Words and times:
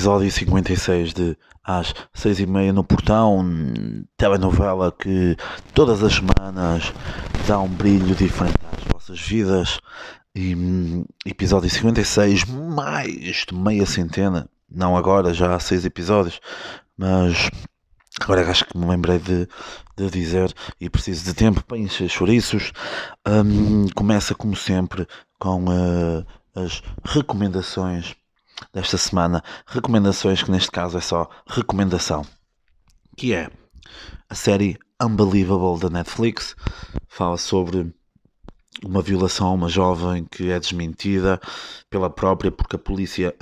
episódio 0.00 0.30
56 0.30 1.12
de 1.12 1.36
Às 1.62 1.94
seis 2.14 2.40
e 2.40 2.46
meia 2.46 2.72
no 2.72 2.82
Portão, 2.82 3.44
telenovela 4.16 4.90
que 4.90 5.36
todas 5.74 6.02
as 6.02 6.14
semanas 6.14 6.92
dá 7.46 7.60
um 7.60 7.68
brilho 7.68 8.14
diferente 8.14 8.56
às 8.72 8.84
vossas 8.84 9.20
vidas. 9.20 9.78
E 10.34 10.56
episódio 11.26 11.68
56, 11.68 12.44
mais 12.44 13.44
de 13.46 13.54
meia 13.54 13.84
centena, 13.84 14.48
não 14.70 14.96
agora, 14.96 15.34
já 15.34 15.54
há 15.54 15.60
seis 15.60 15.84
episódios, 15.84 16.40
mas 16.96 17.50
agora 18.20 18.48
acho 18.50 18.64
que 18.64 18.76
me 18.76 18.86
lembrei 18.86 19.18
de, 19.18 19.48
de 19.96 20.10
dizer 20.10 20.54
e 20.80 20.88
preciso 20.88 21.24
de 21.24 21.34
tempo 21.34 21.64
para 21.64 21.78
encher 21.78 22.08
chouriços. 22.08 22.72
Um, 23.26 23.88
começa 23.88 24.34
como 24.34 24.54
sempre 24.54 25.06
com 25.38 25.64
uh, 25.64 26.26
as 26.54 26.82
recomendações 27.04 28.14
desta 28.72 28.98
semana, 28.98 29.42
recomendações 29.66 30.42
que 30.42 30.50
neste 30.50 30.70
caso 30.70 30.98
é 30.98 31.00
só 31.00 31.28
recomendação, 31.46 32.26
que 33.16 33.32
é 33.32 33.50
a 34.28 34.34
série 34.34 34.78
Unbelievable 35.02 35.80
da 35.80 35.88
Netflix, 35.88 36.54
fala 37.08 37.38
sobre 37.38 37.92
uma 38.84 39.00
violação 39.00 39.46
a 39.46 39.52
uma 39.52 39.68
jovem 39.68 40.24
que 40.24 40.50
é 40.50 40.60
desmentida 40.60 41.40
pela 41.88 42.10
própria 42.10 42.52
porque 42.52 42.76
a 42.76 42.78
polícia 42.78 43.34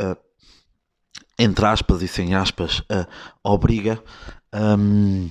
entre 1.38 1.66
aspas 1.66 2.02
e 2.02 2.08
sem 2.08 2.34
aspas 2.34 2.82
a 2.88 3.06
obriga 3.42 4.02
um, 4.54 5.30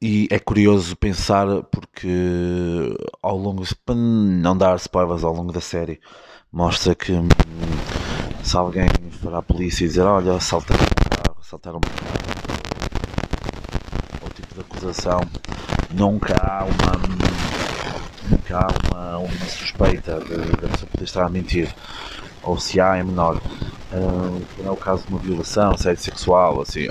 e 0.00 0.28
é 0.30 0.38
curioso 0.38 0.94
pensar 0.96 1.46
porque 1.72 2.94
ao 3.22 3.36
longo 3.38 3.64
para 3.84 3.94
não 3.94 4.56
dar 4.56 4.76
spoilers 4.76 5.24
ao 5.24 5.32
longo 5.32 5.52
da 5.52 5.60
série 5.60 6.00
mostra 6.52 6.94
que 6.94 7.12
hum, 7.12 7.28
se 8.42 8.56
alguém 8.56 8.88
for 9.20 9.34
à 9.34 9.42
polícia 9.42 9.84
e 9.84 9.88
dizer 9.88 10.02
olha, 10.02 10.34
assaltaram 10.34 10.82
um 10.82 11.08
carro, 11.08 11.36
assaltaram 11.40 11.78
um 11.78 11.80
carro, 11.80 11.94
ou 14.22 14.28
tipo 14.30 14.54
de 14.54 14.60
acusação, 14.60 15.20
nunca 15.90 16.34
há 16.34 16.64
uma 16.64 17.24
nunca 18.28 18.58
há 18.58 18.68
uma, 18.92 19.18
uma 19.18 19.46
suspeita 19.46 20.20
da 20.20 20.68
pessoa 20.68 20.90
poder 20.90 21.04
estar 21.04 21.24
a 21.24 21.28
mentir, 21.28 21.74
ou 22.42 22.58
se 22.58 22.80
há 22.80 22.96
é 22.96 23.02
menor. 23.02 23.40
Uh, 23.92 24.42
é 24.64 24.70
o 24.70 24.76
caso 24.76 25.04
de 25.06 25.10
uma 25.10 25.20
violação, 25.20 25.70
assédio 25.70 26.02
sexual, 26.02 26.60
assim, 26.60 26.88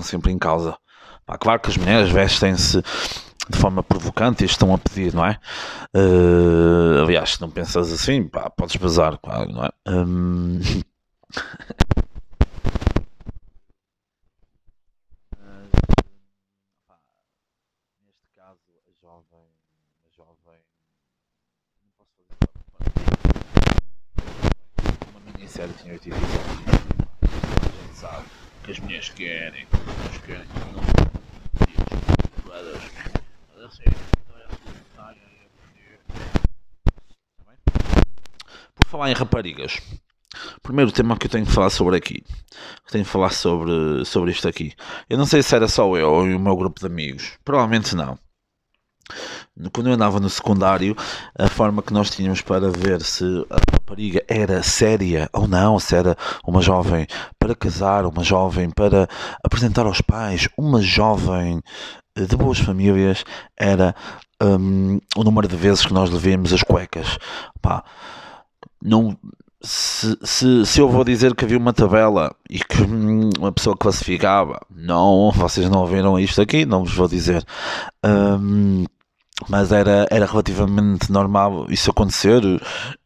colocam 0.00 0.02
sempre 0.02 0.32
em 0.32 0.38
causa. 0.38 0.76
Pá, 1.26 1.36
claro 1.38 1.60
que 1.60 1.70
as 1.70 1.76
mulheres 1.76 2.10
vestem-se 2.10 2.82
de 3.48 3.58
forma 3.58 3.82
provocante 3.82 4.42
e 4.42 4.46
estão 4.46 4.74
a 4.74 4.78
pedir, 4.78 5.14
não 5.14 5.24
é? 5.24 5.38
Uh, 5.94 7.02
aliás, 7.04 7.34
se 7.34 7.40
não 7.40 7.50
pensas 7.50 7.92
assim, 7.92 8.26
pá, 8.26 8.50
podes 8.50 8.76
bazar, 8.76 9.18
claro, 9.18 9.52
não 9.52 9.64
é? 9.64 9.70
Um... 9.88 10.58
neste 18.02 18.26
caso, 18.36 18.60
a 18.88 18.92
jovem, 19.00 19.46
a 28.62 28.68
jovem, 28.68 28.68
não 28.68 28.68
posso 28.68 28.68
fazer 28.68 28.68
uma 28.68 28.68
minissérie 28.68 28.68
tinha 28.68 28.68
8 28.68 28.68
episódios. 28.68 28.68
A 28.68 28.68
gente 28.68 28.68
sabe 28.68 28.68
que 28.68 28.70
as 28.70 28.78
mulheres 28.78 29.08
querem, 29.10 29.66
as 30.08 30.18
querem, 30.18 30.46
não 30.72 30.80
por 38.74 38.86
falar 38.86 39.10
em 39.10 39.14
raparigas, 39.14 39.80
primeiro 40.62 40.92
tema 40.92 41.16
que 41.16 41.26
eu 41.26 41.30
tenho 41.30 41.46
que 41.46 41.52
falar 41.52 41.70
sobre 41.70 41.96
aqui, 41.96 42.22
que 42.84 42.92
tenho 42.92 43.04
que 43.04 43.10
falar 43.10 43.30
sobre, 43.30 44.04
sobre 44.04 44.30
isto 44.30 44.46
aqui. 44.48 44.72
Eu 45.08 45.18
não 45.18 45.26
sei 45.26 45.42
se 45.42 45.54
era 45.54 45.68
só 45.68 45.96
eu 45.96 46.10
ou 46.10 46.22
o 46.22 46.38
meu 46.38 46.56
grupo 46.56 46.80
de 46.80 46.86
amigos, 46.86 47.38
provavelmente 47.44 47.94
não. 47.94 48.18
Quando 49.72 49.88
eu 49.88 49.94
andava 49.94 50.18
no 50.20 50.30
secundário, 50.30 50.96
a 51.38 51.48
forma 51.48 51.82
que 51.82 51.92
nós 51.92 52.10
tínhamos 52.10 52.40
para 52.40 52.70
ver 52.70 53.02
se 53.02 53.24
a 53.50 53.58
rapariga 53.72 54.22
era 54.28 54.62
séria 54.62 55.28
ou 55.32 55.46
não, 55.46 55.78
se 55.78 55.94
era 55.94 56.16
uma 56.46 56.62
jovem 56.62 57.06
para 57.38 57.54
casar, 57.54 58.06
uma 58.06 58.22
jovem 58.22 58.70
para 58.70 59.08
apresentar 59.44 59.86
aos 59.86 60.00
pais, 60.00 60.48
uma 60.56 60.80
jovem 60.80 61.62
de 62.16 62.36
boas 62.36 62.58
famílias 62.58 63.24
era 63.56 63.94
um, 64.42 64.98
o 65.16 65.24
número 65.24 65.48
de 65.48 65.56
vezes 65.56 65.84
que 65.84 65.92
nós 65.92 66.10
levemos 66.10 66.52
as 66.52 66.62
cuecas. 66.62 67.18
Pá, 67.60 67.84
não, 68.82 69.16
se, 69.62 70.16
se, 70.22 70.66
se 70.66 70.80
eu 70.80 70.88
vou 70.88 71.04
dizer 71.04 71.34
que 71.34 71.44
havia 71.44 71.58
uma 71.58 71.72
tabela 71.72 72.34
e 72.48 72.58
que 72.58 72.82
hum, 72.82 73.30
uma 73.38 73.52
pessoa 73.52 73.76
classificava, 73.76 74.60
não, 74.74 75.30
vocês 75.32 75.68
não 75.68 75.80
ouviram 75.80 76.18
isto 76.18 76.40
aqui, 76.40 76.64
não 76.64 76.84
vos 76.84 76.94
vou 76.94 77.08
dizer. 77.08 77.44
Um, 78.04 78.84
mas 79.48 79.72
era, 79.72 80.06
era 80.10 80.26
relativamente 80.26 81.10
normal 81.10 81.66
isso 81.68 81.90
acontecer 81.90 82.42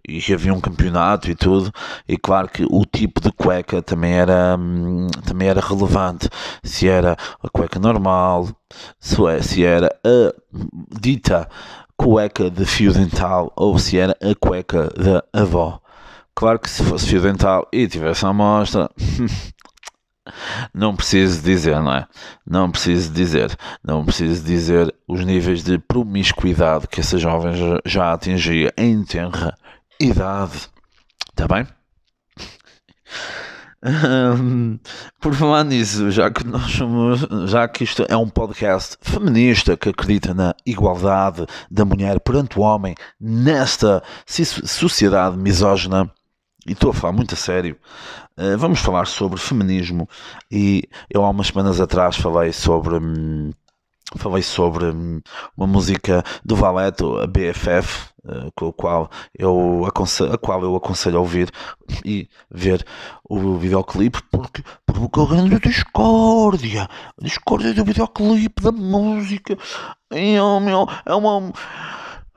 e 0.07 0.33
havia 0.33 0.53
um 0.53 0.61
campeonato 0.61 1.31
e 1.31 1.35
tudo. 1.35 1.73
E 2.09 2.17
claro 2.17 2.49
que 2.49 2.65
o 2.71 2.85
tipo 2.85 3.21
de 3.21 3.33
cueca 3.33 3.83
também 3.83 4.15
era 4.15 4.57
hum, 4.59 5.09
também 5.27 5.49
era 5.49 5.61
relevante. 5.61 6.29
Se 6.63 6.89
era 6.89 7.17
a 7.43 7.49
cueca 7.49 7.79
normal 7.79 8.49
é, 9.31 9.43
se 9.43 9.65
era 9.65 9.89
a 10.05 10.35
dita 11.01 11.49
cueca 11.97 12.51
de 12.51 12.65
fio 12.65 12.93
dental 12.93 13.53
ou 13.57 13.79
se 13.79 13.99
era 13.99 14.17
a 14.21 14.35
cueca 14.35 14.91
da 14.97 15.25
avó. 15.33 15.81
Claro 16.35 16.59
que 16.59 16.69
se 16.69 16.83
fosse 16.83 17.07
fio 17.07 17.23
dental 17.23 17.69
e 17.73 17.87
tivesse 17.87 18.27
a 18.27 18.31
amostra 18.31 18.91
Não 20.73 20.97
preciso 20.97 21.43
dizer, 21.43 21.81
não 21.81 21.93
é? 21.93 22.07
Não 22.47 22.71
preciso 22.71 23.13
dizer. 23.13 23.57
Não 23.83 24.05
preciso 24.05 24.43
dizer 24.45 24.95
os 25.07 25.25
níveis 25.25 25.63
de 25.63 25.79
promiscuidade 25.79 26.89
que 26.89 27.01
essa 27.01 27.19
jovem 27.19 27.53
já 27.85 28.13
atingia 28.13 28.73
em 28.77 29.05
tenra 29.05 29.55
idade. 30.01 30.69
Está 31.31 31.47
bem? 31.47 31.67
Um, 33.85 34.79
por 35.21 35.35
falar 35.35 35.65
nisso, 35.65 36.11
já 36.11 36.31
que 36.31 36.47
nós 36.47 36.73
somos, 36.73 37.21
já 37.51 37.69
que 37.69 37.85
isto 37.85 38.07
é 38.09 38.17
um 38.17 38.29
podcast 38.29 38.97
feminista 39.03 39.77
que 39.77 39.91
acredita 39.91 40.33
na 40.33 40.55
igualdade 40.65 41.47
da 41.71 41.85
mulher 41.85 42.19
perante 42.21 42.59
o 42.59 42.63
homem 42.63 42.95
nesta 43.21 44.03
sociedade 44.27 45.37
misógina, 45.37 46.11
e 46.67 46.73
estou 46.73 46.91
a 46.91 46.95
falar 46.95 47.13
muito 47.13 47.35
a 47.35 47.37
sério, 47.37 47.77
uh, 48.39 48.59
vamos 48.59 48.81
falar 48.81 49.07
sobre 49.07 49.39
feminismo. 49.39 50.09
E 50.51 50.85
eu 51.11 51.25
há 51.25 51.31
umas 51.31 51.49
semanas 51.49 51.81
atrás 51.81 52.17
falei 52.17 52.53
sobre. 52.53 52.97
Hum, 52.97 53.51
falei 54.17 54.43
sobre 54.43 54.85
hum, 54.87 55.21
uma 55.57 55.67
música 55.67 56.23
do 56.45 56.55
Valeto, 56.55 57.19
a 57.19 57.27
BFF, 57.27 58.09
uh, 58.25 58.51
com 58.55 58.69
a 58.69 58.73
qual, 58.73 59.11
eu 59.37 59.85
aconselho, 59.87 60.33
a 60.33 60.39
qual 60.39 60.63
eu 60.63 60.77
aconselho 60.77 61.19
a 61.19 61.21
ouvir 61.21 61.51
e 62.05 62.29
ver 62.51 62.85
o 63.29 63.57
videoclipe, 63.57 64.23
porque 64.31 64.63
provoca 64.87 65.27
grande 65.27 65.59
discórdia. 65.59 66.89
Discórdia 67.21 67.75
do 67.75 67.85
videoclipe, 67.85 68.63
da 68.63 68.73
música. 68.73 69.57
É, 70.11 70.37
meu, 70.61 70.87
é 71.05 71.15
uma 71.15 71.53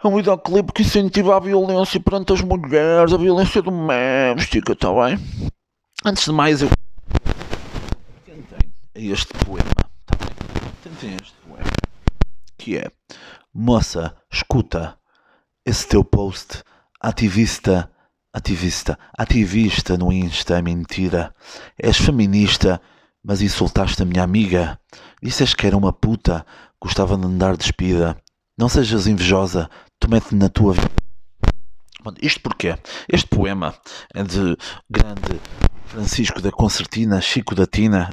é 0.03 0.07
um 0.07 0.15
videoclipe 0.15 0.71
que 0.73 0.83
incentiva 0.83 1.35
a 1.35 1.39
violência 1.39 1.99
perante 1.99 2.31
as 2.31 2.41
mulheres, 2.41 3.13
a 3.13 3.17
violência 3.17 3.61
doméstica, 3.61 4.73
está 4.73 4.93
bem? 4.93 5.17
Antes 6.05 6.25
de 6.25 6.31
mais, 6.31 6.61
eu. 6.61 6.69
Tentem 8.23 9.11
este 9.11 9.33
poema, 9.33 9.71
está 10.01 10.17
bem? 10.23 11.15
Este 11.21 11.35
poema. 11.47 11.69
Que 12.57 12.77
é: 12.77 12.91
Moça, 13.53 14.15
escuta 14.31 14.97
esse 15.65 15.87
teu 15.87 16.03
post, 16.03 16.63
ativista, 17.01 17.91
ativista, 18.31 18.99
ativista 19.17 19.97
no 19.97 20.13
Insta, 20.13 20.59
é 20.59 20.61
mentira. 20.61 21.33
És 21.77 21.97
feminista, 21.97 22.79
mas 23.23 23.41
insultaste 23.41 24.01
a 24.03 24.05
minha 24.05 24.23
amiga. 24.23 24.79
Disseste 25.21 25.55
que 25.55 25.65
era 25.65 25.75
uma 25.75 25.91
puta, 25.91 26.45
gostava 26.79 27.17
de 27.17 27.25
andar 27.25 27.57
despida. 27.57 28.15
Não 28.57 28.69
sejas 28.69 29.07
invejosa, 29.07 29.69
tu 30.07 30.09
metes 30.09 30.31
na 30.31 30.49
tua 30.49 30.73
vida. 30.73 30.89
Isto 32.21 32.41
porque 32.41 32.77
este 33.09 33.27
poema 33.27 33.75
é 34.13 34.23
de 34.23 34.57
grande 34.89 35.41
Francisco 35.85 36.41
da 36.41 36.51
Concertina, 36.51 37.19
Chico 37.19 37.53
da 37.53 37.67
Tina. 37.67 38.09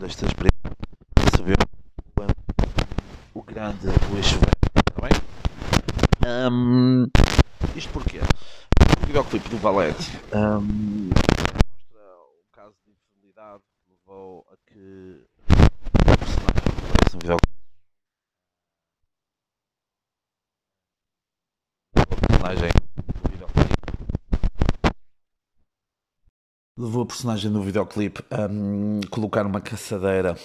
destas 0.00 0.32
para 0.34 0.50
saber 1.36 1.56
o 3.34 3.42
grande 3.42 3.86
Luís 4.10 4.26
Ferreira? 4.26 4.53
Um, 6.26 7.04
isto 7.76 7.92
porquê? 7.92 8.18
O 8.18 9.06
videoclipe 9.06 9.46
do 9.50 9.58
Valete 9.58 10.10
mostra 10.32 12.00
o 12.00 12.44
caso 12.50 12.74
de 12.82 12.92
infidelidade 12.92 13.62
que 13.84 13.90
levou 13.90 14.46
a 14.50 14.56
que 14.66 15.22
o 15.36 16.16
personagem 16.16 16.62
apareça 16.72 17.14
no 17.14 17.20
videoclipe. 17.20 17.54
Personagem 22.30 22.72
do 22.72 23.30
videoclipe 23.30 23.74
levou 26.76 27.02
a 27.02 27.06
personagem 27.06 27.52
do 27.52 27.62
videoclipe 27.62 28.22
a 28.30 28.46
hum, 28.50 29.00
colocar 29.10 29.46
uma 29.46 29.60
caçadeira 29.60 30.36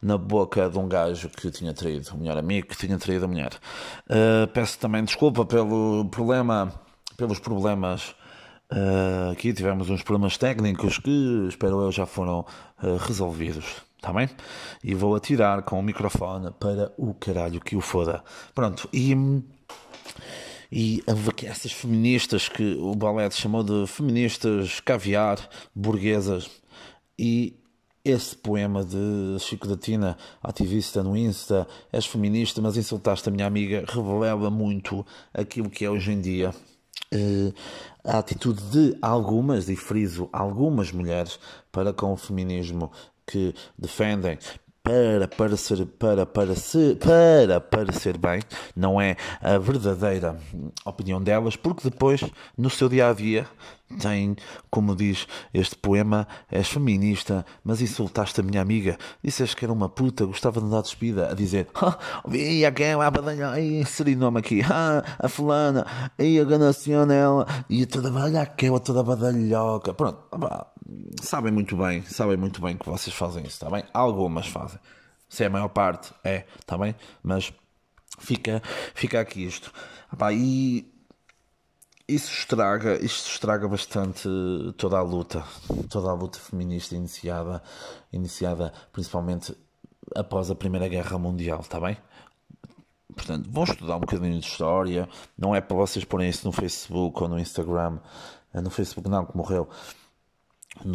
na 0.00 0.18
boca 0.18 0.68
de 0.68 0.78
um 0.78 0.86
gajo 0.86 1.28
que 1.30 1.50
tinha 1.50 1.72
traído 1.72 2.10
o 2.14 2.18
melhor 2.18 2.36
amigo, 2.36 2.68
que 2.68 2.76
tinha 2.76 2.98
traído 2.98 3.24
a 3.24 3.28
mulher. 3.28 3.52
Uh, 4.06 4.46
peço 4.52 4.78
também 4.78 5.02
desculpa 5.04 5.44
pelo 5.44 6.04
problema, 6.10 6.72
pelos 7.16 7.38
problemas. 7.38 8.14
Uh, 8.70 9.32
aqui 9.32 9.52
tivemos 9.52 9.88
uns 9.88 10.02
problemas 10.02 10.36
técnicos 10.36 10.98
que 10.98 11.46
espero 11.48 11.80
eu 11.80 11.90
já 11.90 12.04
foram 12.04 12.44
uh, 12.82 12.96
resolvidos. 12.96 13.76
Está 13.96 14.12
bem? 14.12 14.30
E 14.82 14.94
vou 14.94 15.14
atirar 15.14 15.62
com 15.62 15.78
o 15.78 15.82
microfone 15.82 16.50
para 16.58 16.92
o 16.96 17.14
caralho 17.14 17.60
que 17.60 17.76
o 17.76 17.80
foda. 17.80 18.22
Pronto, 18.54 18.88
e. 18.92 19.14
E 20.70 21.02
essas 21.44 21.72
feministas 21.72 22.48
que 22.48 22.76
o 22.80 22.94
Ballet 22.94 23.34
chamou 23.34 23.62
de 23.64 23.86
feministas 23.86 24.80
caviar, 24.80 25.48
burguesas, 25.74 26.48
e 27.18 27.56
esse 28.04 28.34
poema 28.34 28.84
de 28.84 29.38
Chico 29.40 29.66
da 29.66 29.76
Tina, 29.76 30.16
ativista 30.42 31.02
no 31.02 31.16
Insta, 31.16 31.66
és 31.92 32.06
feminista, 32.06 32.62
mas 32.62 32.76
insultaste 32.76 33.28
a 33.28 33.32
minha 33.32 33.46
amiga, 33.46 33.84
revela 33.86 34.50
muito 34.50 35.04
aquilo 35.34 35.68
que 35.68 35.84
é 35.84 35.90
hoje 35.90 36.12
em 36.12 36.20
dia. 36.20 36.54
Uh, 37.12 37.52
a 38.04 38.18
atitude 38.18 38.62
de 38.70 38.96
algumas, 39.02 39.68
e 39.68 39.76
friso 39.76 40.28
algumas 40.32 40.92
mulheres, 40.92 41.38
para 41.70 41.92
com 41.92 42.12
o 42.12 42.16
feminismo 42.16 42.90
que 43.26 43.54
defendem 43.78 44.38
para 44.90 45.28
parecer 45.28 45.86
para 45.86 46.26
parecer 46.26 46.96
para 46.96 47.60
parecer 47.60 48.18
bem 48.18 48.40
não 48.74 49.00
é 49.00 49.16
a 49.40 49.56
verdadeira 49.56 50.36
opinião 50.84 51.22
delas 51.22 51.54
porque 51.54 51.88
depois 51.88 52.22
no 52.58 52.68
seu 52.68 52.88
dia 52.88 53.08
a 53.08 53.12
dia 53.12 53.46
tem 53.98 54.36
como 54.70 54.94
diz 54.94 55.26
este 55.52 55.76
poema 55.76 56.26
és 56.50 56.68
feminista 56.68 57.44
mas 57.64 57.80
insultaste 57.80 58.40
a 58.40 58.44
minha 58.44 58.62
amiga 58.62 58.96
disseste 59.22 59.56
que 59.56 59.64
era 59.64 59.72
uma 59.72 59.88
puta 59.88 60.24
gostava 60.26 60.60
de 60.60 60.70
dar 60.70 60.82
despida 60.82 61.30
a 61.30 61.34
dizer 61.34 61.68
vi 62.28 62.64
aquela 62.64 63.06
a 63.06 63.10
badalha 63.10 63.60
inseri 63.60 64.14
nome 64.14 64.40
aqui 64.40 64.60
a 64.62 65.28
fulana 65.28 65.86
e 66.18 66.38
a 66.38 66.44
ganaciona 66.44 67.14
ela 67.14 67.46
e 67.68 67.86
toda 67.86 68.12
olha 68.12 68.42
aquela 68.42 68.78
toda 68.78 69.02
badalhoca 69.02 69.92
pronto 69.94 70.20
sabem 71.22 71.52
muito 71.52 71.76
bem, 71.76 72.02
sabem 72.02 72.36
muito 72.36 72.60
bem 72.60 72.76
que 72.76 72.86
vocês 72.86 73.14
fazem 73.14 73.42
isso, 73.42 73.52
está 73.52 73.70
bem? 73.70 73.84
Algumas 73.92 74.46
fazem. 74.46 74.78
Se 75.28 75.44
é 75.44 75.46
a 75.46 75.50
maior 75.50 75.68
parte, 75.68 76.12
é, 76.24 76.44
está 76.58 76.76
bem? 76.76 76.94
Mas 77.22 77.52
fica, 78.18 78.62
fica 78.94 79.20
aqui 79.20 79.44
isto. 79.44 79.72
E 80.32 80.86
isso 82.14 82.32
estraga, 82.32 83.02
isto 83.04 83.30
estraga 83.30 83.68
bastante 83.68 84.28
toda 84.76 84.98
a 84.98 85.02
luta, 85.02 85.44
toda 85.88 86.10
a 86.10 86.14
luta 86.14 86.38
feminista 86.38 86.96
iniciada, 86.96 87.62
iniciada 88.12 88.72
principalmente 88.92 89.56
após 90.14 90.50
a 90.50 90.54
Primeira 90.54 90.88
Guerra 90.88 91.18
Mundial, 91.18 91.60
está 91.60 91.78
bem? 91.80 91.96
Portanto, 93.14 93.48
vão 93.50 93.64
estudar 93.64 93.96
um 93.96 94.00
bocadinho 94.00 94.38
de 94.38 94.46
história, 94.46 95.08
não 95.36 95.54
é 95.54 95.60
para 95.60 95.76
vocês 95.76 96.04
porem 96.04 96.28
isso 96.28 96.46
no 96.46 96.52
Facebook 96.52 97.22
ou 97.22 97.28
no 97.28 97.38
Instagram, 97.38 97.98
no 98.54 98.70
Facebook 98.70 99.08
não, 99.08 99.24
que 99.24 99.36
morreu, 99.36 99.68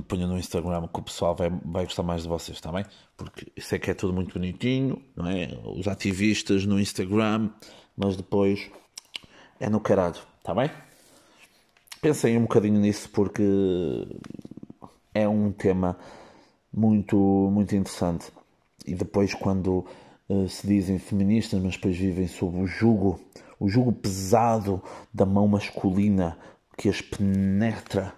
ponham 0.07 0.27
no 0.27 0.37
Instagram 0.37 0.87
que 0.87 0.99
o 0.99 1.03
pessoal 1.03 1.35
vai, 1.35 1.49
vai 1.49 1.85
gostar 1.85 2.03
mais 2.03 2.23
de 2.23 2.27
vocês, 2.27 2.57
está 2.57 2.71
bem? 2.71 2.85
Porque 3.15 3.51
isso 3.55 3.73
é 3.75 3.79
que 3.79 3.91
é 3.91 3.93
tudo 3.93 4.13
muito 4.13 4.33
bonitinho, 4.33 5.01
não 5.15 5.27
é? 5.27 5.59
Os 5.63 5.87
ativistas 5.87 6.65
no 6.65 6.79
Instagram, 6.79 7.49
mas 7.95 8.15
depois 8.15 8.69
é 9.59 9.69
no 9.69 9.79
caralho, 9.79 10.19
está 10.39 10.53
bem? 10.53 10.69
Pensem 12.05 12.37
um 12.37 12.43
bocadinho 12.43 12.79
nisso 12.79 13.09
porque 13.09 13.41
é 15.11 15.27
um 15.27 15.51
tema 15.51 15.97
muito, 16.71 17.17
muito 17.17 17.75
interessante. 17.75 18.31
E 18.85 18.93
depois, 18.93 19.33
quando 19.33 19.83
uh, 20.29 20.47
se 20.47 20.67
dizem 20.67 20.99
feministas, 20.99 21.59
mas 21.59 21.73
depois 21.73 21.97
vivem 21.97 22.27
sob 22.27 22.59
o 22.59 22.67
jugo, 22.67 23.19
o 23.59 23.67
jugo 23.67 23.91
pesado 23.91 24.83
da 25.11 25.25
mão 25.25 25.47
masculina 25.47 26.37
que 26.77 26.89
as 26.89 27.01
penetra 27.01 28.13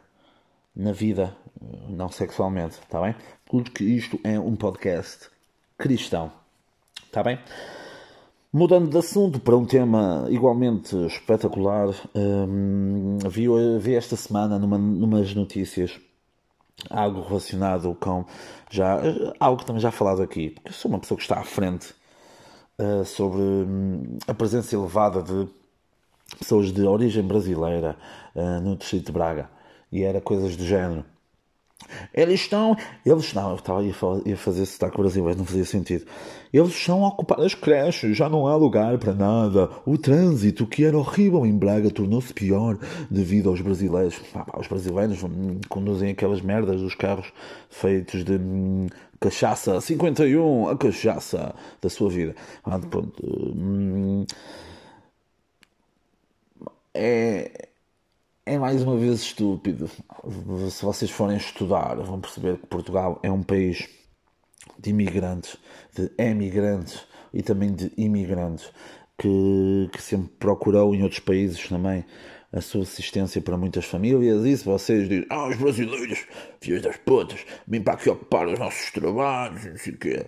na 0.76 0.92
vida, 0.92 1.34
não 1.88 2.10
sexualmente, 2.10 2.80
está 2.80 3.00
bem? 3.00 3.16
Porque 3.46 3.86
isto 3.86 4.20
é 4.22 4.38
um 4.38 4.58
podcast 4.58 5.30
cristão, 5.78 6.30
está 7.06 7.24
bem? 7.24 7.40
Mudando 8.58 8.90
de 8.90 8.98
assunto 8.98 9.40
para 9.40 9.56
um 9.56 9.64
tema 9.64 10.26
igualmente 10.32 10.96
espetacular, 11.06 11.90
hum, 12.16 13.20
vi, 13.30 13.46
vi 13.80 13.94
esta 13.94 14.16
semana 14.16 14.58
numa, 14.58 14.80
numas 14.80 15.36
notícias 15.36 16.00
algo 16.90 17.22
relacionado 17.22 17.96
com 18.00 18.26
já 18.72 19.00
algo 19.40 19.60
que 19.60 19.66
também 19.68 19.80
já 19.80 19.92
falado 19.92 20.24
aqui, 20.24 20.50
porque 20.50 20.74
sou 20.74 20.90
uma 20.90 20.98
pessoa 20.98 21.16
que 21.20 21.22
está 21.22 21.40
à 21.40 21.44
frente 21.44 21.94
uh, 22.80 23.06
sobre 23.06 23.42
hum, 23.42 24.18
a 24.28 24.34
presença 24.34 24.76
elevada 24.76 25.22
de 25.22 25.48
pessoas 26.40 26.72
de 26.72 26.82
origem 26.82 27.22
brasileira 27.22 27.96
uh, 28.34 28.60
no 28.60 28.76
distrito 28.76 29.06
de 29.06 29.12
Braga 29.12 29.52
e 29.92 30.02
era 30.02 30.20
coisas 30.20 30.58
do 30.58 30.66
género. 30.66 31.06
Eles 32.14 32.42
estão, 32.42 32.76
eles 33.06 33.34
não, 33.34 33.52
eu 33.52 33.56
estava 33.56 33.82
a 33.82 34.36
fazer 34.36 34.66
sotaque 34.66 34.98
brasileiro, 34.98 35.38
não 35.38 35.46
fazia 35.46 35.64
sentido. 35.64 36.06
Eles 36.52 36.70
estão 36.70 37.06
a 37.06 37.10
ocupar 37.10 37.40
as 37.42 37.54
creches, 37.54 38.18
já 38.18 38.28
não 38.28 38.48
há 38.48 38.56
lugar 38.56 38.98
para 38.98 39.14
nada. 39.14 39.70
O 39.86 39.98
trânsito, 39.98 40.66
que 40.66 40.84
era 40.84 40.98
horrível 40.98 41.46
em 41.46 41.56
Braga, 41.56 41.92
tornou-se 41.92 42.34
pior 42.34 42.78
devido 43.12 43.50
aos 43.50 43.62
brasileiros. 43.62 44.20
Os 44.58 44.68
brasileiros 44.68 45.20
conduzem 45.70 46.12
aquelas 46.12 46.42
merdas 46.42 46.82
dos 46.82 46.96
carros 46.96 47.32
feitos 47.70 48.24
de 48.24 48.34
hum, 48.34 48.88
cachaça 49.20 49.80
51, 49.80 50.70
a 50.70 50.78
cachaça 50.78 51.54
da 51.82 51.90
sua 51.90 52.10
vida. 52.10 52.36
Ah, 52.64 52.80
pronto, 52.80 53.24
hum, 53.24 54.26
é 56.94 57.67
é 58.48 58.58
mais 58.58 58.82
uma 58.82 58.96
vez 58.96 59.20
estúpido. 59.20 59.90
Se 60.72 60.84
vocês 60.86 61.12
forem 61.12 61.36
estudar, 61.36 61.96
vão 61.98 62.22
perceber 62.22 62.58
que 62.58 62.66
Portugal 62.66 63.20
é 63.22 63.30
um 63.30 63.44
país 63.44 63.90
de 64.80 64.90
imigrantes, 64.90 65.58
de 65.94 66.10
emigrantes 66.18 67.06
e 67.34 67.44
também 67.44 67.74
de 67.74 67.92
imigrantes, 67.98 68.72
que, 69.18 69.90
que 69.92 70.02
sempre 70.02 70.30
procurou 70.40 70.96
em 70.96 71.04
outros 71.04 71.20
países 71.20 71.68
também 71.68 72.06
a 72.54 72.62
subsistência 72.62 73.42
para 73.42 73.58
muitas 73.58 73.84
famílias. 73.84 74.46
E 74.46 74.58
se 74.58 74.64
vocês 74.64 75.10
dizem, 75.10 75.26
ah, 75.30 75.50
os 75.50 75.58
brasileiros, 75.58 76.26
filhos 76.62 76.82
das 76.82 76.96
putas, 76.96 77.46
vêm 77.68 77.82
para 77.82 77.96
aqui 77.96 78.10
ocupar 78.10 78.48
os 78.48 78.58
nossos 78.58 78.92
trabalhos, 78.92 79.66
não 79.66 79.78
sei 79.78 79.94
o 79.94 79.98
quê. 79.98 80.26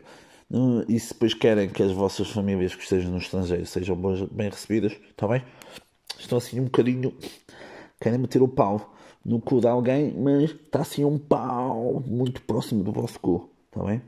E 0.90 1.00
se 1.00 1.14
depois 1.14 1.34
querem 1.34 1.70
que 1.70 1.82
as 1.82 1.94
vossas 1.94 2.30
famílias 2.30 2.76
que 2.76 2.84
estejam 2.84 3.12
no 3.12 3.20
estrangeiro 3.20 3.66
sejam 3.66 3.96
bem 4.30 4.50
recebidas, 4.50 4.92
está 5.10 5.26
bem? 5.26 5.42
Estão 6.18 6.38
assim 6.38 6.60
um 6.60 6.66
bocadinho 6.66 7.16
querem 8.00 8.20
meter 8.20 8.42
o 8.42 8.48
pau 8.48 8.94
no 9.26 9.40
cu 9.40 9.60
de 9.60 9.68
alguém, 9.68 10.14
mas 10.18 10.52
está 10.52 10.82
assim 10.82 11.04
um 11.04 11.18
pau 11.18 12.04
muito 12.06 12.42
próximo 12.44 12.84
do 12.84 12.92
vosso 12.92 13.20
cu, 13.20 13.50
está 13.68 13.84
bem? 13.84 14.02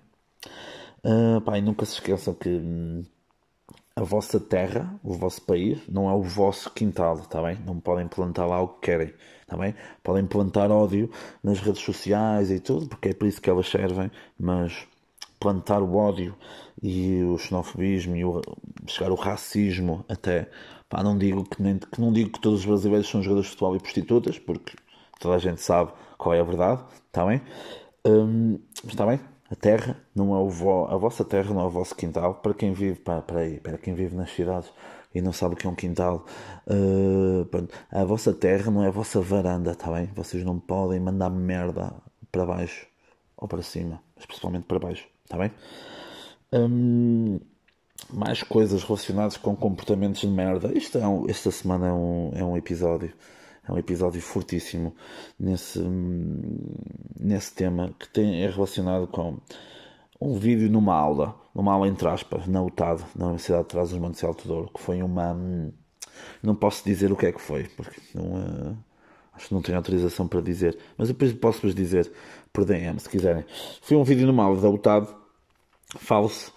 Uh, 1.03 1.41
pá, 1.41 1.59
nunca 1.59 1.85
se 1.85 1.93
esqueçam 1.93 2.33
que 2.33 2.49
hum, 2.49 3.03
a 3.95 4.03
vossa 4.03 4.39
terra, 4.39 4.99
o 5.03 5.13
vosso 5.13 5.41
país, 5.41 5.79
não 5.87 6.09
é 6.09 6.13
o 6.13 6.21
vosso 6.21 6.71
quintal, 6.71 7.15
está 7.15 7.41
bem? 7.41 7.59
Não 7.65 7.79
podem 7.79 8.07
plantar 8.07 8.45
lá 8.45 8.61
o 8.61 8.67
que 8.67 8.81
querem, 8.81 9.13
está 9.41 9.57
bem? 9.57 9.75
Podem 10.03 10.25
plantar 10.25 10.71
ódio 10.71 11.09
nas 11.43 11.59
redes 11.59 11.81
sociais 11.81 12.51
e 12.51 12.59
tudo, 12.59 12.87
porque 12.87 13.09
é 13.09 13.13
para 13.13 13.27
isso 13.27 13.41
que 13.41 13.49
elas 13.49 13.67
servem, 13.67 14.09
mas 14.39 14.87
plantar 15.39 15.81
o 15.81 15.95
ódio 15.95 16.35
e 16.81 17.21
o 17.23 17.37
xenofobismo 17.37 18.15
e 18.15 18.23
o, 18.23 18.41
chegar 18.87 19.11
o 19.11 19.15
racismo 19.15 20.05
até 20.07 20.49
Pá, 20.91 21.01
não 21.01 21.17
digo 21.17 21.45
que, 21.45 21.63
nem, 21.63 21.77
que 21.79 22.01
não 22.01 22.11
digo 22.11 22.31
que 22.31 22.41
todos 22.41 22.59
os 22.59 22.65
brasileiros 22.65 23.09
são 23.09 23.23
jogadores 23.23 23.45
de 23.49 23.51
futebol 23.51 23.75
e 23.77 23.79
prostitutas, 23.79 24.37
porque 24.37 24.75
toda 25.21 25.35
a 25.35 25.39
gente 25.39 25.61
sabe 25.61 25.93
qual 26.17 26.35
é 26.35 26.41
a 26.41 26.43
verdade, 26.43 26.83
está 27.07 27.25
bem? 27.25 27.41
Hum, 28.05 28.59
está 28.85 29.05
bem? 29.05 29.17
A 29.49 29.55
terra 29.55 29.95
não 30.13 30.35
é 30.35 30.39
o 30.39 30.49
vo, 30.49 30.87
a 30.87 30.97
vossa 30.97 31.23
terra 31.23 31.53
não 31.53 31.61
é 31.61 31.65
o 31.65 31.69
vosso 31.69 31.95
quintal. 31.95 32.35
Para 32.35 32.53
quem 32.53 32.73
vive, 32.73 32.99
pá, 32.99 33.21
para 33.21 33.39
aí, 33.39 33.57
para 33.61 33.77
quem 33.77 33.93
vive 33.93 34.15
nas 34.17 34.31
cidades 34.31 34.69
e 35.15 35.21
não 35.21 35.31
sabe 35.31 35.53
o 35.55 35.57
que 35.57 35.65
é 35.65 35.69
um 35.69 35.75
quintal, 35.75 36.25
uh, 36.67 37.67
a 37.89 38.03
vossa 38.03 38.33
terra 38.33 38.69
não 38.69 38.83
é 38.83 38.87
a 38.87 38.91
vossa 38.91 39.21
varanda, 39.21 39.71
está 39.71 39.89
bem? 39.93 40.09
Vocês 40.13 40.43
não 40.43 40.59
podem 40.59 40.99
mandar 40.99 41.29
merda 41.29 41.93
para 42.31 42.45
baixo 42.45 42.85
ou 43.37 43.47
para 43.47 43.61
cima, 43.61 44.01
mas 44.15 44.25
principalmente 44.25 44.65
para 44.65 44.79
baixo, 44.79 45.07
está 45.23 45.37
bem? 45.37 45.51
Hum, 46.53 47.39
mais 48.09 48.43
coisas 48.43 48.83
relacionadas 48.83 49.37
com 49.37 49.55
comportamentos 49.55 50.21
de 50.21 50.27
merda. 50.27 50.71
Isto 50.77 50.97
é 50.97 51.07
um, 51.07 51.29
esta 51.29 51.51
semana 51.51 51.87
é 51.87 51.93
um, 51.93 52.31
é 52.35 52.43
um 52.43 52.57
episódio. 52.57 53.13
É 53.67 53.71
um 53.71 53.77
episódio 53.77 54.19
fortíssimo 54.21 54.93
nesse, 55.39 55.79
nesse 57.19 57.53
tema 57.53 57.93
que 57.97 58.09
tem, 58.09 58.43
é 58.43 58.49
relacionado 58.49 59.07
com 59.07 59.37
um 60.19 60.37
vídeo 60.37 60.69
numa 60.69 60.95
aula, 60.95 61.35
numa 61.53 61.73
aula 61.73 61.87
entre 61.87 62.07
aspas, 62.07 62.47
na 62.47 62.61
UTAD, 62.61 63.03
na 63.15 63.25
Universidade 63.25 63.63
de 63.63 63.69
Trás-os-Montes 63.69 64.19
de 64.19 64.25
Alto 64.25 64.47
Douro, 64.47 64.71
que 64.73 64.81
foi 64.81 65.01
uma. 65.01 65.35
Não 66.43 66.55
posso 66.55 66.83
dizer 66.83 67.11
o 67.11 67.15
que 67.15 67.25
é 67.27 67.31
que 67.31 67.41
foi, 67.41 67.67
porque 67.69 67.99
não, 68.13 68.23
uh, 68.33 68.77
acho 69.33 69.47
que 69.47 69.53
não 69.53 69.61
tenho 69.61 69.77
autorização 69.77 70.27
para 70.27 70.41
dizer, 70.41 70.77
mas 70.97 71.07
depois 71.07 71.33
posso-vos 71.33 71.73
dizer 71.73 72.11
por 72.53 72.65
DM 72.65 72.99
se 72.99 73.09
quiserem. 73.09 73.45
Foi 73.81 73.97
um 73.97 74.03
vídeo 74.03 74.27
numa 74.27 74.43
aula 74.43 74.61
da 74.61 74.69
UTAD, 74.69 75.07
falso, 75.97 76.53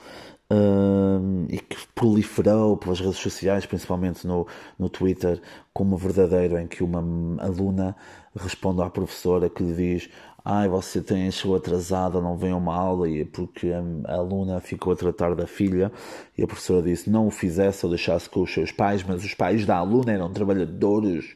e 1.49 1.59
que 1.59 1.77
proliferou 1.95 2.77
pelas 2.77 3.01
redes 3.01 3.19
sociais, 3.19 3.67
principalmente 3.67 4.27
no, 4.27 4.47
no 4.79 4.89
Twitter, 4.89 5.41
como 5.73 5.97
verdadeiro, 5.97 6.59
em 6.59 6.67
que 6.67 6.85
uma 6.85 7.01
aluna 7.43 7.97
responde 8.37 8.83
à 8.83 8.91
professora 8.91 9.49
que 9.49 9.63
lhe 9.63 9.75
diz 9.75 10.11
ai, 10.45 10.69
você 10.69 11.01
tem, 11.01 11.31
chegou 11.31 11.57
atrasada, 11.57 12.21
não 12.21 12.37
vem 12.37 12.53
a 12.53 12.57
uma 12.57 12.75
aula, 12.75 13.09
e 13.09 13.23
é 13.23 13.25
porque 13.25 13.73
a, 13.73 14.13
aluna 14.13 14.61
ficou 14.61 14.93
a 14.93 14.97
tratar 14.97 15.35
da 15.35 15.47
filha, 15.47 15.91
e 16.37 16.43
a 16.43 16.47
professora 16.47 16.83
disse, 16.83 17.09
não 17.09 17.27
o 17.29 17.31
fizesse 17.31 17.87
ou 17.87 17.91
deixasse 17.91 18.29
com 18.29 18.43
os 18.43 18.53
seus 18.53 18.71
pais, 18.71 19.03
mas 19.03 19.25
os 19.25 19.33
pais 19.35 19.65
da 19.65 19.77
aluna 19.77 20.13
eram 20.13 20.31
trabalhadores 20.33 21.35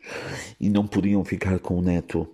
e 0.60 0.68
não 0.68 0.86
podiam 0.86 1.24
ficar 1.24 1.58
com 1.58 1.78
o 1.78 1.82
neto. 1.82 2.28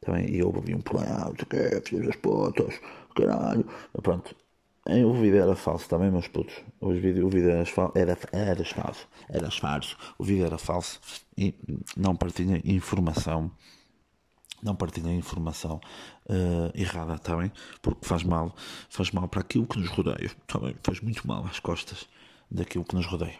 Também, 0.00 0.30
e 0.30 0.38
eu 0.38 0.46
ouvi 0.46 0.74
um 0.74 0.80
plano, 0.80 1.08
ah, 1.10 1.32
tu 1.36 1.44
quer, 1.46 1.82
filhas 1.82 2.06
das 2.06 2.16
putas, 2.16 2.80
caralho. 3.14 3.66
Pronto, 4.02 4.34
o 4.86 5.12
vídeo 5.12 5.42
era 5.42 5.54
falso 5.54 5.88
também, 5.88 6.10
meus 6.10 6.26
putos. 6.28 6.54
O 6.80 6.90
vídeo, 6.92 7.26
o 7.26 7.30
vídeo 7.30 7.50
era, 7.50 7.64
era, 7.94 8.18
era 8.32 8.64
falso. 8.64 9.08
Era 9.28 9.50
falso. 9.50 9.96
O 10.18 10.24
vídeo 10.24 10.46
era 10.46 10.58
falso 10.58 11.00
e 11.36 11.54
não 11.96 12.16
partilha 12.16 12.60
informação. 12.64 13.50
Não 14.62 14.74
partilha 14.74 15.10
informação 15.10 15.80
uh, 16.26 16.70
errada, 16.74 17.14
está 17.14 17.34
bem? 17.34 17.50
Porque 17.80 18.06
faz 18.06 18.22
mal, 18.22 18.54
faz 18.90 19.10
mal 19.10 19.26
para 19.26 19.40
aquilo 19.40 19.66
que 19.66 19.78
nos 19.78 19.88
rodeia, 19.88 20.26
está 20.26 20.58
bem? 20.58 20.74
Faz 20.82 21.00
muito 21.00 21.26
mal 21.26 21.46
às 21.46 21.58
costas 21.58 22.06
daquilo 22.50 22.84
que 22.84 22.94
nos 22.94 23.06
rodeia. 23.06 23.38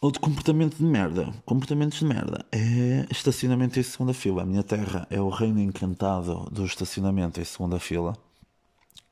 Outro 0.00 0.20
comportamento 0.20 0.78
de 0.78 0.84
merda, 0.84 1.32
comportamentos 1.44 1.98
de 2.00 2.06
merda, 2.06 2.44
é 2.50 3.06
estacionamento 3.08 3.78
em 3.78 3.82
segunda 3.84 4.14
fila. 4.14 4.42
A 4.42 4.46
minha 4.46 4.64
terra 4.64 5.06
é 5.10 5.20
o 5.20 5.28
reino 5.28 5.60
encantado 5.60 6.48
do 6.50 6.64
estacionamento 6.64 7.40
em 7.40 7.44
segunda 7.44 7.78
fila 7.78 8.16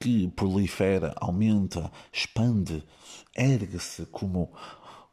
que 0.01 0.29
prolifera, 0.29 1.15
aumenta, 1.17 1.91
expande, 2.13 2.85
ergue-se 3.37 4.07
como 4.07 4.53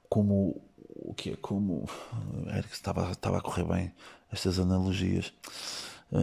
como 0.09 0.61
o 0.95 1.13
que 1.13 1.31
é 1.31 1.35
como 1.35 1.89
ergue-se 2.47 2.75
estava 2.75 3.11
estava 3.11 3.37
a 3.37 3.41
correr 3.41 3.65
bem 3.65 3.93
estas 4.31 4.59
analogias. 4.59 5.33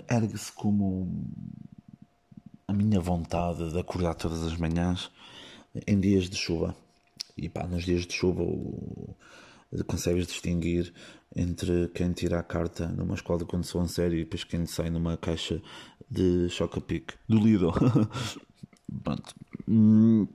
Ergue-se 0.09 0.53
como 0.53 1.27
a 2.69 2.73
minha 2.73 3.01
vontade 3.01 3.71
de 3.71 3.79
acordar 3.79 4.15
todas 4.15 4.43
as 4.43 4.57
manhãs 4.57 5.11
em 5.87 5.99
dias 5.99 6.29
de 6.29 6.37
chuva. 6.37 6.75
E 7.37 7.49
pá, 7.49 7.67
nos 7.67 7.85
dias 7.85 8.07
de 8.07 8.15
chuva 8.15 8.43
o, 8.43 9.17
consegues 9.87 10.27
distinguir 10.27 10.93
entre 11.35 11.89
quem 11.89 12.13
tira 12.13 12.39
a 12.39 12.43
carta 12.43 12.87
numa 12.89 13.15
escola 13.15 13.39
de 13.41 13.47
condução 13.47 13.83
a 13.83 13.89
sério 13.89 14.19
e 14.19 14.25
depois 14.25 14.45
quem 14.45 14.67
sai 14.67 14.91
numa 14.91 15.17
caixa 15.17 15.63
de 16.11 16.49
choca-pique. 16.51 17.15
Do 17.29 17.39
Lidl 17.39 17.73
Pronto. 19.03 19.35
Hum, 19.69 20.27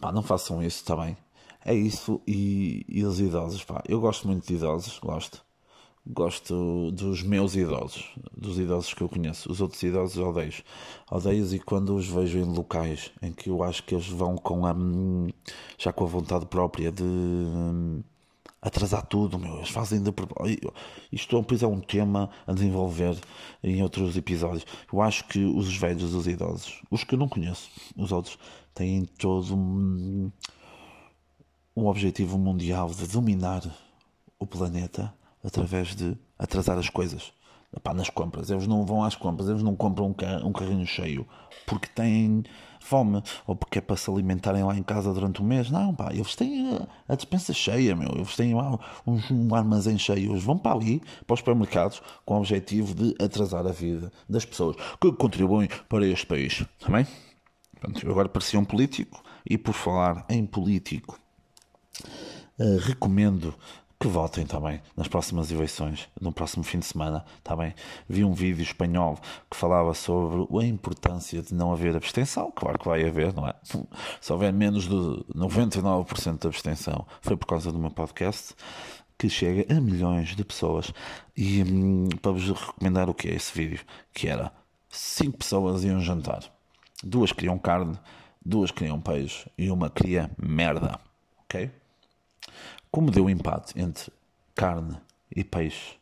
pá, 0.00 0.12
não 0.12 0.22
façam 0.22 0.62
isso, 0.62 0.78
está 0.78 0.96
bem? 0.96 1.16
É 1.64 1.74
isso 1.74 2.20
e, 2.26 2.84
e 2.88 3.04
os 3.04 3.20
idosos, 3.20 3.64
pá. 3.64 3.82
Eu 3.88 4.00
gosto 4.00 4.26
muito 4.26 4.46
de 4.46 4.54
idosos, 4.54 4.98
gosto. 4.98 5.44
Gosto 6.04 6.90
dos 6.90 7.22
meus 7.22 7.54
idosos, 7.54 8.10
dos 8.36 8.58
idosos 8.58 8.92
que 8.92 9.02
eu 9.02 9.08
conheço. 9.08 9.50
Os 9.50 9.60
outros 9.60 9.80
idosos 9.84 10.18
odeio. 10.18 10.52
Odeio 11.08 11.54
e 11.54 11.60
quando 11.60 11.94
os 11.94 12.08
vejo 12.08 12.38
em 12.38 12.44
locais 12.44 13.12
em 13.22 13.32
que 13.32 13.48
eu 13.48 13.62
acho 13.62 13.84
que 13.84 13.94
eles 13.94 14.08
vão 14.08 14.36
com 14.36 14.66
a, 14.66 14.74
já 15.78 15.92
com 15.92 16.02
a 16.02 16.08
vontade 16.08 16.46
própria 16.46 16.90
de 16.90 17.04
atrasar 18.62 19.04
tudo, 19.04 19.38
meu. 19.38 19.56
Eles 19.56 19.70
fazem 19.70 20.00
de 20.00 20.10
Isto 21.10 21.40
depois 21.40 21.62
é 21.62 21.66
um 21.66 21.80
tema 21.80 22.30
a 22.46 22.52
desenvolver 22.52 23.18
em 23.62 23.82
outros 23.82 24.16
episódios. 24.16 24.64
Eu 24.90 25.02
acho 25.02 25.24
que 25.24 25.44
os 25.44 25.76
velhos, 25.76 26.14
os 26.14 26.28
idosos, 26.28 26.80
os 26.88 27.02
que 27.02 27.14
eu 27.14 27.18
não 27.18 27.28
conheço, 27.28 27.68
os 27.96 28.12
outros, 28.12 28.38
têm 28.72 29.04
todo 29.04 29.56
um, 29.56 30.30
um 31.76 31.86
objetivo 31.86 32.38
mundial 32.38 32.88
de 32.88 33.06
dominar 33.08 33.62
o 34.38 34.46
planeta 34.46 35.12
através 35.42 35.96
de 35.96 36.16
atrasar 36.38 36.78
as 36.78 36.88
coisas. 36.88 37.32
Epá, 37.74 37.94
nas 37.94 38.10
compras, 38.10 38.50
eles 38.50 38.66
não 38.66 38.84
vão 38.84 39.02
às 39.02 39.14
compras, 39.14 39.48
eles 39.48 39.62
não 39.62 39.74
compram 39.74 40.08
um, 40.08 40.12
car 40.12 40.46
um 40.46 40.52
carrinho 40.52 40.86
cheio 40.86 41.26
porque 41.66 41.88
têm 41.88 42.44
fome 42.82 43.22
ou 43.46 43.56
porque 43.56 43.78
é 43.78 43.80
para 43.80 43.96
se 43.96 44.10
alimentarem 44.10 44.62
lá 44.62 44.76
em 44.76 44.82
casa 44.82 45.12
durante 45.12 45.40
o 45.40 45.44
mês. 45.44 45.70
Não, 45.70 45.94
pá, 45.94 46.12
eles 46.12 46.34
têm 46.34 46.76
a, 46.76 47.12
a 47.12 47.14
dispensa 47.14 47.52
cheia, 47.52 47.96
meu. 47.96 48.10
Eles 48.14 48.36
têm 48.36 48.54
lá 48.54 48.78
um, 49.06 49.20
um 49.30 49.54
armazém 49.54 49.98
cheio. 49.98 50.32
Eles 50.32 50.42
vão 50.42 50.58
para 50.58 50.76
ali, 50.76 51.00
para 51.26 51.34
os 51.34 51.40
supermercados, 51.40 52.02
com 52.24 52.34
o 52.34 52.38
objetivo 52.38 52.94
de 52.94 53.14
atrasar 53.24 53.66
a 53.66 53.72
vida 53.72 54.12
das 54.28 54.44
pessoas 54.44 54.76
que 55.00 55.12
contribuem 55.12 55.68
para 55.88 56.06
este 56.06 56.26
país. 56.26 56.64
Também? 56.78 57.06
Pronto, 57.80 58.04
eu 58.04 58.12
agora 58.12 58.28
parecia 58.28 58.60
um 58.60 58.64
político 58.64 59.22
e 59.48 59.56
por 59.56 59.72
falar 59.72 60.24
em 60.28 60.44
político. 60.44 61.18
Uh, 62.58 62.76
recomendo 62.78 63.54
que 64.02 64.08
votem 64.08 64.44
também 64.44 64.82
nas 64.96 65.06
próximas 65.06 65.52
eleições, 65.52 66.08
no 66.20 66.32
próximo 66.32 66.64
fim 66.64 66.80
de 66.80 66.86
semana, 66.86 67.24
está 67.38 67.54
bem? 67.54 67.72
Vi 68.08 68.24
um 68.24 68.32
vídeo 68.32 68.60
espanhol 68.60 69.16
que 69.48 69.56
falava 69.56 69.94
sobre 69.94 70.44
a 70.58 70.66
importância 70.66 71.40
de 71.40 71.54
não 71.54 71.72
haver 71.72 71.94
abstenção, 71.94 72.50
claro 72.50 72.80
que 72.80 72.88
vai 72.88 73.06
haver, 73.06 73.32
não 73.32 73.46
é? 73.46 73.54
Se 74.20 74.32
houver 74.32 74.52
menos 74.52 74.88
de 74.88 74.96
99% 75.32 76.40
de 76.40 76.46
abstenção, 76.48 77.06
foi 77.20 77.36
por 77.36 77.46
causa 77.46 77.70
do 77.70 77.78
meu 77.78 77.92
podcast, 77.92 78.56
que 79.16 79.30
chega 79.30 79.72
a 79.72 79.80
milhões 79.80 80.34
de 80.34 80.44
pessoas. 80.44 80.92
E 81.36 81.62
hum, 81.62 82.08
para 82.20 82.32
vos 82.32 82.48
recomendar 82.48 83.08
o 83.08 83.14
que 83.14 83.28
é 83.28 83.34
esse 83.36 83.56
vídeo, 83.56 83.84
que 84.12 84.26
era 84.26 84.50
5 84.90 85.38
pessoas 85.38 85.84
iam 85.84 86.00
jantar, 86.00 86.42
duas 87.04 87.30
queriam 87.30 87.56
carne, 87.56 87.96
duas 88.44 88.72
queriam 88.72 89.00
peixe 89.00 89.48
e 89.56 89.70
uma 89.70 89.88
queria 89.88 90.28
merda, 90.36 90.98
ok? 91.44 91.70
Como 92.92 93.10
deu 93.10 93.30
empate 93.30 93.80
entre 93.80 94.12
carne 94.54 94.98
e 95.34 95.42
peixe 95.42 95.96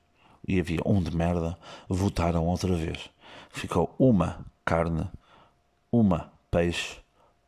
e 0.47 0.59
havia 0.59 0.80
um 0.85 1.00
de 1.00 1.16
merda, 1.16 1.56
votaram 1.88 2.44
outra 2.47 2.75
vez. 2.75 3.09
Ficou 3.49 3.94
uma 3.97 4.44
carne, 4.64 5.09
uma 5.92 6.32
peixe, 6.50 6.99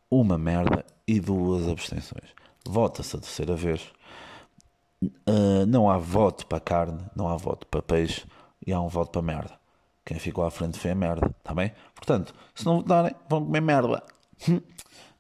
uma 0.09 0.39
merda 0.39 0.87
e 1.09 1.19
duas 1.19 1.69
abstenções. 1.69 2.31
Vota-se 2.65 3.17
a 3.17 3.19
terceira 3.19 3.57
vez. 3.57 3.83
Uh, 5.03 5.67
não 5.67 5.91
há 5.91 5.99
voto 5.99 6.47
para 6.47 6.61
carne, 6.61 7.05
não 7.17 7.27
há 7.27 7.37
voto 7.37 7.67
para 7.67 7.83
peixe 7.83 8.25
e 8.65 8.73
há 8.73 8.81
um 8.81 8.87
voto 8.87 9.11
para 9.11 9.23
merda. 9.23 9.59
Quem 10.05 10.21
ficou 10.21 10.45
à 10.45 10.53
frente 10.53 10.79
foi 10.79 10.93
a 10.93 10.95
merda, 10.95 11.35
está 11.37 11.53
bem? 11.53 11.73
Portanto, 11.97 12.33
se 12.55 12.65
não 12.65 12.77
votarem, 12.77 13.13
vão 13.29 13.45
comer 13.45 13.61
merda. 13.61 14.05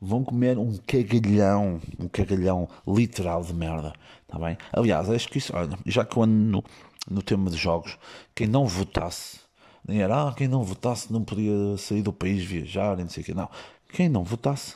vão 0.04 0.24
comer 0.24 0.58
um 0.58 0.76
cagalhão, 0.78 1.80
um 1.96 2.08
cagalhão 2.08 2.68
literal 2.84 3.44
de 3.44 3.54
merda, 3.54 3.92
tá 4.26 4.36
bem? 4.36 4.58
Aliás, 4.72 5.08
acho 5.08 5.28
que 5.28 5.38
isso, 5.38 5.54
olha, 5.54 5.78
já 5.86 6.04
que 6.04 6.16
eu 6.16 6.24
ando 6.24 6.34
no, 6.34 6.64
no 7.08 7.22
tema 7.22 7.48
de 7.48 7.56
jogos, 7.56 7.96
quem 8.34 8.48
não 8.48 8.66
votasse, 8.66 9.38
nem 9.86 10.02
era, 10.02 10.28
ah, 10.28 10.34
quem 10.34 10.48
não 10.48 10.64
votasse 10.64 11.12
não 11.12 11.22
podia 11.22 11.76
sair 11.78 12.02
do 12.02 12.12
país 12.12 12.42
viajar, 12.44 12.96
não 12.96 13.08
sei 13.08 13.22
o 13.22 13.26
que, 13.26 13.32
não. 13.32 13.48
Quem 13.90 14.08
não 14.08 14.24
votasse 14.24 14.74